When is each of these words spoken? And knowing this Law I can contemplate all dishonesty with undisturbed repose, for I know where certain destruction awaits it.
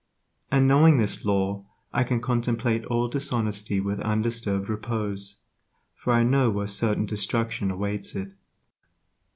And 0.51 0.67
knowing 0.67 0.97
this 0.97 1.25
Law 1.25 1.63
I 1.93 2.03
can 2.03 2.21
contemplate 2.21 2.85
all 2.85 3.07
dishonesty 3.07 3.79
with 3.79 3.99
undisturbed 3.99 4.67
repose, 4.67 5.41
for 5.93 6.11
I 6.11 6.23
know 6.23 6.49
where 6.49 6.65
certain 6.65 7.05
destruction 7.05 7.69
awaits 7.69 8.15
it. 8.15 8.33